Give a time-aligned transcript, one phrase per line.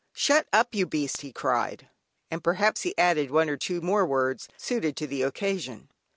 [0.15, 1.87] "Shut up you beast," he cried,
[2.31, 5.89] and perhaps he added one or two more words suited to the occasion.